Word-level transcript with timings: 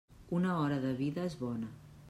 Una 0.37 0.55
hora 0.61 0.79
de 0.87 0.95
vida, 1.03 1.29
és 1.33 1.39
bona. 1.47 1.73